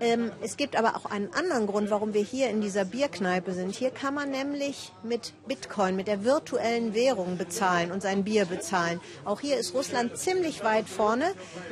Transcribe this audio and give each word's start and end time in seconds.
Ähm, 0.00 0.30
es 0.40 0.56
gibt 0.56 0.76
aber 0.76 0.96
auch 0.96 1.06
einen 1.06 1.32
anderen 1.34 1.66
Grund, 1.66 1.90
warum 1.90 2.14
wir 2.14 2.22
hier 2.22 2.50
in 2.50 2.60
dieser 2.60 2.84
Bierkneipe 2.84 3.52
sind. 3.52 3.74
Hier 3.74 3.90
kann 3.90 4.14
man 4.14 4.30
nämlich 4.30 4.92
mit 5.02 5.32
Bitcoin, 5.48 5.96
mit 5.96 6.06
der 6.06 6.24
virtuellen 6.24 6.94
Währung 6.94 7.36
bezahlen 7.36 7.90
und 7.90 8.02
sein 8.02 8.22
Bier 8.22 8.44
bezahlen. 8.44 9.00
Auch 9.24 9.40
hier 9.40 9.56
ist 9.56 9.74
Russland 9.74 10.16
ziemlich 10.16 10.62
weit 10.62 10.88
vorne, 10.88 11.24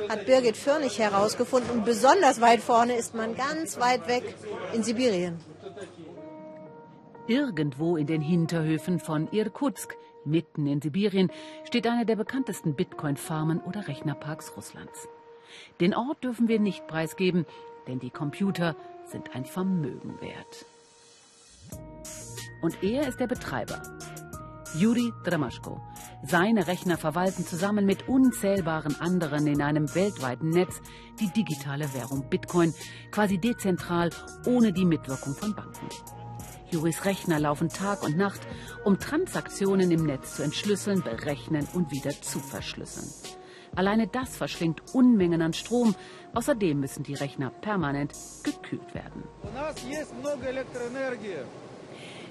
hat 0.09 0.25
Birgit 0.25 0.57
Firnig 0.57 0.99
herausgefunden. 0.99 1.71
Und 1.71 1.85
besonders 1.85 2.41
weit 2.41 2.59
vorne 2.59 2.95
ist 2.97 3.15
man 3.15 3.35
ganz 3.35 3.79
weit 3.79 4.07
weg 4.07 4.35
in 4.73 4.83
Sibirien. 4.83 5.39
Irgendwo 7.27 7.97
in 7.97 8.07
den 8.07 8.21
Hinterhöfen 8.21 8.99
von 8.99 9.29
Irkutsk, 9.31 9.95
mitten 10.25 10.67
in 10.67 10.81
Sibirien, 10.81 11.31
steht 11.65 11.87
einer 11.87 12.05
der 12.05 12.15
bekanntesten 12.17 12.75
Bitcoin-Farmen 12.75 13.61
oder 13.61 13.87
Rechnerparks 13.87 14.55
Russlands. 14.57 15.07
Den 15.79 15.93
Ort 15.93 16.23
dürfen 16.23 16.47
wir 16.47 16.59
nicht 16.59 16.87
preisgeben, 16.87 17.45
denn 17.87 17.99
die 17.99 18.09
Computer 18.09 18.75
sind 19.05 19.35
ein 19.35 19.45
Vermögen 19.45 20.19
wert. 20.21 20.65
Und 22.61 22.83
er 22.83 23.07
ist 23.07 23.19
der 23.19 23.27
Betreiber, 23.27 23.81
Juri 24.75 25.13
Dramaschko. 25.23 25.79
Seine 26.23 26.67
Rechner 26.67 26.97
verwalten 26.97 27.45
zusammen 27.45 27.85
mit 27.85 28.07
unzählbaren 28.07 28.99
anderen 28.99 29.47
in 29.47 29.61
einem 29.61 29.93
weltweiten 29.95 30.49
Netz 30.49 30.81
die 31.19 31.31
digitale 31.31 31.93
Währung 31.93 32.29
Bitcoin, 32.29 32.73
quasi 33.11 33.37
dezentral, 33.37 34.09
ohne 34.45 34.73
die 34.73 34.85
Mitwirkung 34.85 35.35
von 35.35 35.55
Banken. 35.55 35.89
Juris 36.69 37.05
Rechner 37.05 37.39
laufen 37.39 37.69
Tag 37.69 38.03
und 38.03 38.17
Nacht, 38.17 38.41
um 38.83 38.99
Transaktionen 38.99 39.89
im 39.89 40.05
Netz 40.05 40.35
zu 40.35 40.43
entschlüsseln, 40.43 41.01
berechnen 41.01 41.65
und 41.73 41.91
wieder 41.91 42.11
zu 42.11 42.39
verschlüsseln. 42.39 43.07
Alleine 43.75 44.07
das 44.07 44.37
verschlingt 44.37 44.81
Unmengen 44.93 45.41
an 45.41 45.53
Strom. 45.53 45.95
Außerdem 46.33 46.79
müssen 46.79 47.03
die 47.03 47.13
Rechner 47.13 47.49
permanent 47.49 48.13
gekühlt 48.43 48.93
werden. 48.93 49.23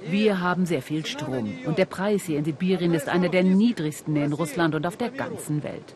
Wir 0.03 0.41
haben 0.41 0.67
sehr 0.67 0.83
viel 0.83 1.07
Strom 1.07 1.53
und 1.67 1.79
der 1.79 1.87
Preis 1.87 2.25
hier 2.25 2.39
in 2.39 2.45
Sibirien 2.45 2.95
ist 2.95 3.09
einer 3.09 3.29
der 3.29 3.42
niedrigsten 3.42 4.14
in 4.17 4.33
Russland 4.33 4.75
und 4.75 4.87
auf 4.87 4.97
der 4.97 5.11
ganzen 5.11 5.62
Welt. 5.62 5.95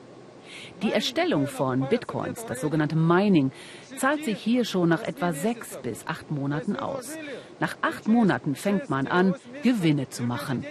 Die 0.82 0.92
Erstellung 0.92 1.46
von 1.46 1.88
Bitcoins, 1.88 2.44
das 2.46 2.60
sogenannte 2.60 2.96
Mining, 2.96 3.52
zahlt 3.96 4.24
sich 4.24 4.38
hier 4.38 4.64
schon 4.64 4.88
nach 4.88 5.02
etwa 5.02 5.32
sechs 5.32 5.78
bis 5.82 6.06
acht 6.06 6.30
Monaten 6.30 6.76
aus. 6.76 7.16
Nach 7.60 7.76
acht 7.82 8.08
Monaten 8.08 8.54
fängt 8.54 8.90
man 8.90 9.06
an, 9.06 9.34
Gewinne 9.62 10.08
zu 10.08 10.22
machen. 10.22 10.64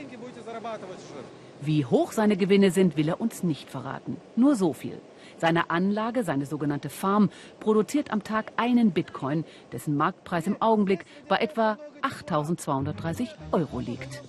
Wie 1.61 1.85
hoch 1.85 2.13
seine 2.13 2.37
Gewinne 2.37 2.71
sind, 2.71 2.95
will 2.95 3.09
er 3.09 3.19
uns 3.19 3.43
nicht 3.43 3.69
verraten. 3.69 4.15
Nur 4.37 4.55
so 4.55 4.71
viel. 4.71 5.01
Seine 5.37 5.69
Anlage, 5.69 6.23
seine 6.23 6.45
sogenannte 6.45 6.89
Farm, 6.89 7.29
produziert 7.59 8.11
am 8.11 8.23
Tag 8.23 8.53
einen 8.55 8.91
Bitcoin, 8.91 9.43
dessen 9.71 9.97
Marktpreis 9.97 10.47
im 10.47 10.61
Augenblick 10.61 11.05
bei 11.27 11.37
etwa 11.37 11.77
8.230 12.01 13.27
Euro 13.51 13.79
liegt. 13.79 14.23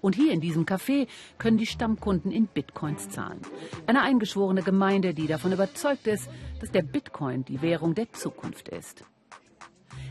Und 0.00 0.14
hier 0.16 0.32
in 0.32 0.40
diesem 0.40 0.64
Café 0.64 1.06
können 1.38 1.58
die 1.58 1.66
Stammkunden 1.66 2.30
in 2.30 2.46
Bitcoins 2.46 3.08
zahlen. 3.08 3.40
Eine 3.86 4.02
eingeschworene 4.02 4.62
Gemeinde, 4.62 5.14
die 5.14 5.26
davon 5.26 5.52
überzeugt 5.52 6.06
ist, 6.06 6.28
dass 6.60 6.70
der 6.70 6.82
Bitcoin 6.82 7.44
die 7.44 7.62
Währung 7.62 7.94
der 7.94 8.12
Zukunft 8.12 8.68
ist. 8.68 9.04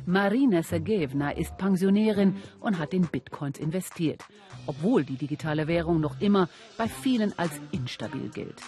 Marina 0.07 0.63
Sergejewna 0.63 1.31
ist 1.31 1.57
Pensionärin 1.57 2.37
und 2.61 2.79
hat 2.79 2.93
in 2.93 3.07
Bitcoins 3.07 3.59
investiert, 3.59 4.23
obwohl 4.65 5.03
die 5.03 5.17
digitale 5.17 5.67
Währung 5.67 5.99
noch 5.99 6.21
immer 6.21 6.47
bei 6.77 6.87
vielen 6.87 7.37
als 7.37 7.51
instabil 7.73 8.29
gilt. 8.29 8.61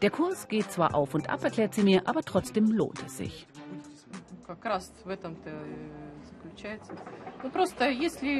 Der 0.00 0.08
Kurs 0.08 0.48
geht 0.48 0.72
zwar 0.72 0.94
auf 0.94 1.14
und 1.14 1.28
ab, 1.28 1.44
erklärt 1.44 1.74
sie 1.74 1.82
mir, 1.82 2.08
aber 2.08 2.22
trotzdem 2.22 2.72
lohnt 2.72 3.04
es 3.04 3.18
sich. 3.18 3.46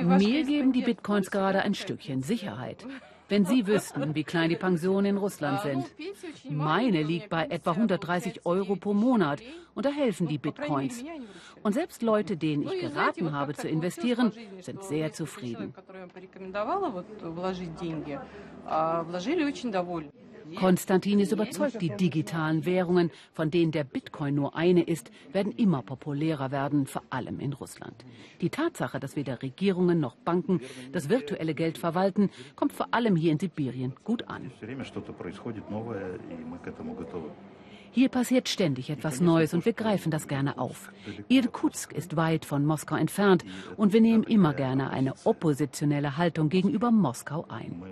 Mir 0.02 0.44
geben 0.44 0.72
die 0.72 0.82
Bitcoins 0.82 1.30
gerade 1.30 1.60
ein 1.60 1.74
Stückchen 1.74 2.22
Sicherheit. 2.22 2.86
Wenn 3.28 3.44
Sie 3.44 3.66
wüssten, 3.66 4.14
wie 4.14 4.24
klein 4.24 4.48
die 4.48 4.56
Pensionen 4.56 5.04
in 5.04 5.16
Russland 5.18 5.60
sind. 5.60 5.84
Meine 6.48 7.02
liegt 7.02 7.28
bei 7.28 7.44
etwa 7.44 7.72
130 7.72 8.46
Euro 8.46 8.76
pro 8.76 8.94
Monat 8.94 9.42
und 9.74 9.84
da 9.84 9.90
helfen 9.90 10.26
die 10.28 10.38
Bitcoins. 10.38 11.04
Und 11.62 11.74
selbst 11.74 12.00
Leute, 12.00 12.38
denen 12.38 12.62
ich 12.62 12.80
geraten 12.80 13.32
habe 13.32 13.52
zu 13.54 13.68
investieren, 13.68 14.32
sind 14.60 14.82
sehr 14.82 15.12
zufrieden. 15.12 15.74
Konstantin 20.56 21.20
ist 21.20 21.32
überzeugt, 21.32 21.80
die 21.80 21.90
digitalen 21.90 22.64
Währungen, 22.64 23.10
von 23.32 23.50
denen 23.50 23.72
der 23.72 23.84
Bitcoin 23.84 24.34
nur 24.34 24.56
eine 24.56 24.82
ist, 24.82 25.10
werden 25.32 25.52
immer 25.52 25.82
populärer 25.82 26.50
werden, 26.50 26.86
vor 26.86 27.02
allem 27.10 27.40
in 27.40 27.52
Russland. 27.52 28.04
Die 28.40 28.50
Tatsache, 28.50 29.00
dass 29.00 29.16
weder 29.16 29.42
Regierungen 29.42 30.00
noch 30.00 30.16
Banken 30.16 30.60
das 30.92 31.08
virtuelle 31.08 31.54
Geld 31.54 31.78
verwalten, 31.78 32.30
kommt 32.56 32.72
vor 32.72 32.88
allem 32.92 33.16
hier 33.16 33.32
in 33.32 33.38
Sibirien 33.38 33.94
gut 34.04 34.28
an. 34.28 34.50
Hier 37.90 38.08
passiert 38.10 38.48
ständig 38.48 38.90
etwas 38.90 39.20
Neues 39.20 39.54
und 39.54 39.64
wir 39.64 39.72
greifen 39.72 40.10
das 40.10 40.28
gerne 40.28 40.58
auf. 40.58 40.92
Irkutsk 41.28 41.92
ist 41.92 42.16
weit 42.16 42.44
von 42.44 42.64
Moskau 42.64 42.96
entfernt 42.96 43.44
und 43.76 43.92
wir 43.92 44.00
nehmen 44.00 44.24
immer 44.24 44.54
gerne 44.54 44.90
eine 44.90 45.14
oppositionelle 45.24 46.16
Haltung 46.16 46.48
gegenüber 46.48 46.90
Moskau 46.90 47.46
ein. 47.48 47.82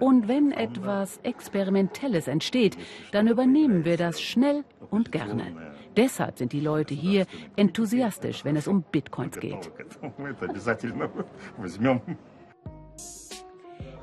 Und 0.00 0.28
wenn 0.28 0.52
etwas 0.52 1.18
Experimentelles 1.22 2.28
entsteht, 2.28 2.76
dann 3.12 3.28
übernehmen 3.28 3.84
wir 3.84 3.96
das 3.96 4.20
schnell 4.20 4.64
und 4.90 5.12
gerne. 5.12 5.74
Deshalb 5.96 6.38
sind 6.38 6.52
die 6.52 6.60
Leute 6.60 6.94
hier 6.94 7.26
enthusiastisch, 7.56 8.44
wenn 8.44 8.56
es 8.56 8.66
um 8.66 8.82
Bitcoins 8.82 9.38
geht. 9.38 9.70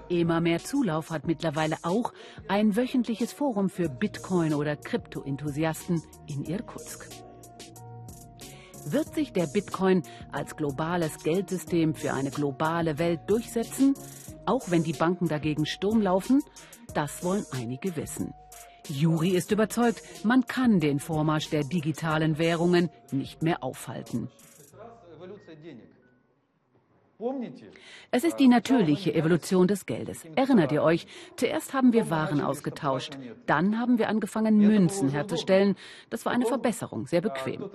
Immer 0.08 0.42
mehr 0.42 0.60
Zulauf 0.60 1.10
hat 1.10 1.26
mittlerweile 1.26 1.78
auch 1.84 2.14
ein 2.50 2.76
wöchentliches 2.76 3.32
Forum 3.32 3.70
für 3.70 3.88
Bitcoin- 3.88 4.54
oder 4.54 4.76
Krypto-Enthusiasten 4.76 6.02
in 6.28 6.44
Irkutsk. 6.44 7.08
Wird 8.86 9.14
sich 9.14 9.32
der 9.32 9.48
Bitcoin 9.48 10.04
als 10.32 10.58
globales 10.58 11.24
Geldsystem 11.24 11.94
für 11.94 12.14
eine 12.14 12.32
globale 12.32 12.98
Welt 13.00 13.22
durchsetzen, 13.28 13.96
auch 14.46 14.72
wenn 14.72 14.84
die 14.84 14.94
Banken 14.94 15.28
dagegen 15.28 15.66
Sturm 15.66 16.02
laufen? 16.02 16.44
Das 16.94 17.24
wollen 17.24 17.46
einige 17.52 17.96
wissen. 17.96 18.34
Juri 18.88 19.30
ist 19.30 19.52
überzeugt, 19.52 20.02
man 20.26 20.46
kann 20.46 20.80
den 20.80 21.00
Vormarsch 21.00 21.50
der 21.50 21.64
digitalen 21.64 22.38
Währungen 22.38 22.90
nicht 23.12 23.42
mehr 23.44 23.64
aufhalten. 23.64 24.30
Es 28.12 28.24
ist 28.24 28.38
die 28.38 28.48
natürliche 28.48 29.14
Evolution 29.14 29.68
des 29.68 29.86
Geldes. 29.86 30.26
Erinnert 30.36 30.72
ihr 30.72 30.84
euch? 30.84 31.08
Zuerst 31.36 31.74
haben 31.74 31.94
wir 31.94 32.10
Waren 32.10 32.42
ausgetauscht. 32.42 33.18
Dann 33.46 33.80
haben 33.80 33.98
wir 34.00 34.10
angefangen, 34.10 34.58
Münzen 34.58 35.10
herzustellen. 35.10 35.76
Das 36.10 36.26
war 36.26 36.34
eine 36.34 36.46
Verbesserung, 36.46 37.08
sehr 37.08 37.22
bequem. 37.22 37.70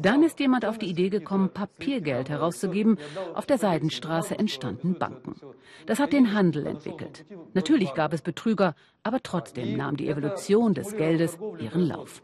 Dann 0.00 0.22
ist 0.22 0.40
jemand 0.40 0.64
auf 0.64 0.78
die 0.78 0.88
Idee 0.88 1.10
gekommen, 1.10 1.50
Papiergeld 1.50 2.28
herauszugeben. 2.28 2.98
Auf 3.34 3.46
der 3.46 3.58
Seidenstraße 3.58 4.38
entstanden 4.38 4.98
Banken. 4.98 5.36
Das 5.86 5.98
hat 5.98 6.12
den 6.12 6.32
Handel 6.32 6.66
entwickelt. 6.66 7.24
Natürlich 7.54 7.94
gab 7.94 8.12
es 8.12 8.22
Betrüger, 8.22 8.74
aber 9.02 9.22
trotzdem 9.22 9.76
nahm 9.76 9.96
die 9.96 10.08
Evolution 10.08 10.74
des 10.74 10.96
Geldes 10.96 11.38
ihren 11.58 11.82
Lauf. 11.82 12.22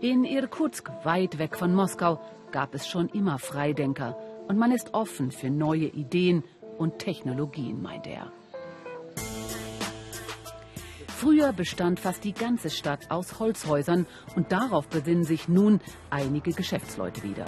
In 0.00 0.24
Irkutsk, 0.24 0.90
weit 1.04 1.38
weg 1.38 1.56
von 1.56 1.74
Moskau, 1.74 2.20
gab 2.52 2.74
es 2.74 2.86
schon 2.86 3.08
immer 3.08 3.38
Freidenker 3.38 4.18
und 4.48 4.58
man 4.58 4.72
ist 4.72 4.92
offen 4.92 5.30
für 5.30 5.50
neue 5.50 5.86
Ideen 5.86 6.44
und 6.78 6.98
Technologien, 6.98 7.80
meint 7.80 8.06
er. 8.06 8.32
Früher 11.08 11.52
bestand 11.52 12.00
fast 12.00 12.24
die 12.24 12.34
ganze 12.34 12.68
Stadt 12.68 13.10
aus 13.10 13.38
Holzhäusern 13.38 14.06
und 14.36 14.52
darauf 14.52 14.88
besinnen 14.88 15.24
sich 15.24 15.48
nun 15.48 15.80
einige 16.10 16.52
Geschäftsleute 16.52 17.22
wieder. 17.22 17.46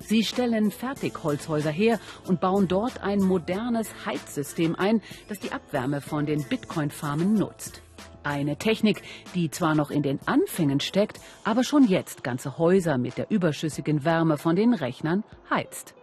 Sie 0.00 0.24
stellen 0.24 0.70
Fertigholzhäuser 0.70 1.70
her 1.70 2.00
und 2.26 2.40
bauen 2.40 2.66
dort 2.66 3.02
ein 3.02 3.20
modernes 3.20 3.88
Heizsystem 4.04 4.74
ein, 4.74 5.00
das 5.28 5.38
die 5.38 5.52
Abwärme 5.52 6.00
von 6.00 6.26
den 6.26 6.42
Bitcoin-Farmen 6.42 7.34
nutzt. 7.34 7.82
Eine 8.24 8.56
Technik, 8.56 9.02
die 9.34 9.50
zwar 9.50 9.74
noch 9.74 9.90
in 9.90 10.02
den 10.02 10.20
Anfängen 10.26 10.80
steckt, 10.80 11.20
aber 11.44 11.64
schon 11.64 11.84
jetzt 11.84 12.22
ganze 12.22 12.58
Häuser 12.58 12.98
mit 12.98 13.18
der 13.18 13.30
überschüssigen 13.30 14.04
Wärme 14.04 14.38
von 14.38 14.56
den 14.56 14.74
Rechnern 14.74 15.24
heizt. 15.50 15.94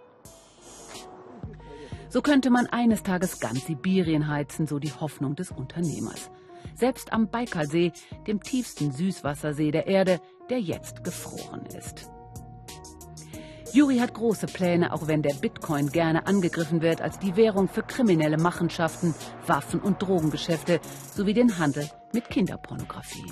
So 2.09 2.21
könnte 2.21 2.49
man 2.49 2.65
eines 2.67 3.03
Tages 3.03 3.39
ganz 3.39 3.67
Sibirien 3.67 4.27
heizen, 4.27 4.65
so 4.65 4.79
die 4.79 4.91
Hoffnung 4.91 5.35
des 5.35 5.51
Unternehmers. 5.51 6.31
Selbst 6.73 7.13
am 7.13 7.29
Baikalsee, 7.29 7.91
dem 8.25 8.41
tiefsten 8.41 8.91
Süßwassersee 8.91 9.71
der 9.71 9.87
Erde, 9.87 10.19
der 10.49 10.59
jetzt 10.59 11.03
gefroren 11.03 11.65
ist. 11.77 12.09
Juri 13.71 13.99
hat 13.99 14.15
große 14.15 14.47
Pläne, 14.47 14.91
auch 14.93 15.07
wenn 15.07 15.21
der 15.21 15.35
Bitcoin 15.35 15.89
gerne 15.91 16.25
angegriffen 16.25 16.81
wird 16.81 17.01
als 17.01 17.19
die 17.19 17.35
Währung 17.35 17.67
für 17.67 17.83
kriminelle 17.83 18.37
Machenschaften, 18.37 19.13
Waffen- 19.45 19.81
und 19.81 20.01
Drogengeschäfte 20.01 20.79
sowie 21.13 21.33
den 21.33 21.59
Handel 21.59 21.87
mit 22.11 22.29
Kinderpornografie. 22.29 23.31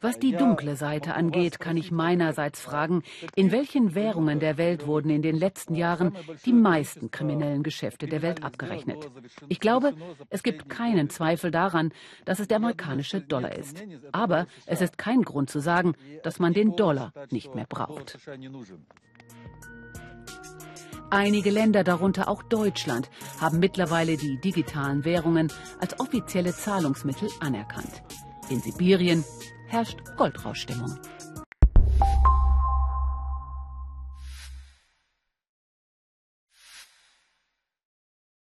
Was 0.00 0.18
die 0.18 0.32
dunkle 0.32 0.76
Seite 0.76 1.14
angeht, 1.14 1.60
kann 1.60 1.76
ich 1.76 1.90
meinerseits 1.90 2.60
fragen, 2.60 3.02
in 3.34 3.52
welchen 3.52 3.94
Währungen 3.94 4.40
der 4.40 4.58
Welt 4.58 4.86
wurden 4.86 5.10
in 5.10 5.22
den 5.22 5.36
letzten 5.36 5.74
Jahren 5.74 6.16
die 6.44 6.52
meisten 6.52 7.10
kriminellen 7.10 7.62
Geschäfte 7.62 8.06
der 8.06 8.22
Welt 8.22 8.42
abgerechnet. 8.42 9.10
Ich 9.48 9.60
glaube, 9.60 9.94
es 10.30 10.42
gibt 10.42 10.68
keinen 10.68 11.10
Zweifel 11.10 11.50
daran, 11.50 11.92
dass 12.24 12.38
es 12.38 12.48
der 12.48 12.58
amerikanische 12.58 13.20
Dollar 13.20 13.54
ist. 13.54 13.82
Aber 14.12 14.46
es 14.66 14.80
ist 14.80 14.98
kein 14.98 15.22
Grund 15.22 15.50
zu 15.50 15.60
sagen, 15.60 15.94
dass 16.22 16.38
man 16.38 16.52
den 16.52 16.76
Dollar 16.76 17.12
nicht 17.30 17.54
mehr 17.54 17.66
braucht. 17.66 18.18
Einige 21.10 21.50
Länder, 21.50 21.84
darunter 21.84 22.28
auch 22.28 22.42
Deutschland, 22.42 23.10
haben 23.40 23.60
mittlerweile 23.60 24.16
die 24.16 24.40
digitalen 24.40 25.04
Währungen 25.04 25.52
als 25.78 26.00
offizielle 26.00 26.52
Zahlungsmittel 26.52 27.28
anerkannt. 27.40 28.02
In 28.50 28.60
Sibirien 28.60 29.24
herrscht 29.66 29.98
Goldrauschstimmung. 30.16 30.98